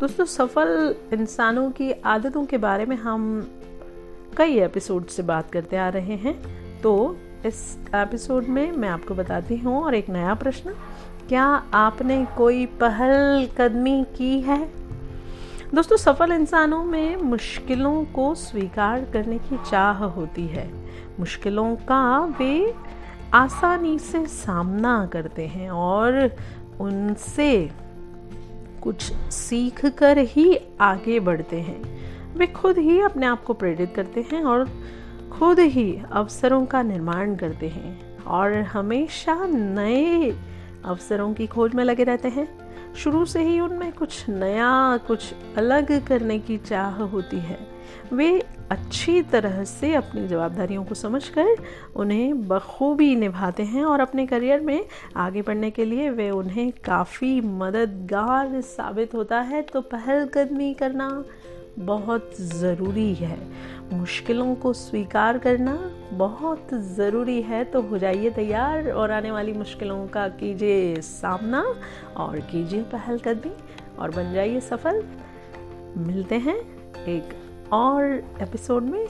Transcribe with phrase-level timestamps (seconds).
[0.00, 3.50] दोस्तों, सफल इंसानों की आदतों के बारे में हम
[4.36, 6.34] कई एपिसोड से बात करते आ रहे हैं।
[6.80, 10.74] तो इस एपिसोड में मैं आपको बताती हूँ और एक नया प्रश्न।
[11.28, 11.44] क्या
[11.74, 14.72] आपने कोई पहल कदमी की है?
[15.74, 20.70] दोस्तों, सफल इंसानों में मुश्किलों को स्वीकार करने की चाह होती है।
[21.20, 22.74] मुश्किलों का वे
[23.34, 26.36] आसानी से सामना करते हैं और
[26.80, 27.70] उनसे
[28.86, 31.82] कुछ सीख कर ही आगे बढ़ते हैं।
[32.34, 34.68] वे खुद ही अपने आप को प्रेरित करते हैं और
[35.32, 40.30] खुद ही अवसरों का निर्माण करते हैं और हमेशा नए
[40.86, 42.48] अवसरों की खोज में लगे रहते हैं।
[42.94, 47.58] शुरू से ही उनमें कुछ नया, कुछ अलग करने की चाह होती है।
[48.12, 51.56] वे अच्छी तरह से अपनी जवाबदारियों को समझकर
[51.96, 54.86] उन्हें बखूबी निभाते हैं और अपने करियर में
[55.16, 61.24] आगे बढ़ने के लिए वे उन्हें काफ़ी मददगार साबित होता है। तो पहलकदमी करना
[61.78, 63.38] बहुत ज़रूरी है।
[63.92, 70.06] मुश्किलों को स्वीकार करना बहुत ज़रूरी है। तो हो जाइए तैयार और आने वाली मुश्किलों
[70.06, 71.74] का कीजिए सामना
[72.16, 73.52] और कीजिए पहलकदमी
[73.98, 75.04] और बन जाइए सफल।
[75.96, 76.58] मिलते हैं
[77.04, 77.34] एक
[77.72, 78.04] और
[78.42, 79.08] एपिसोड में।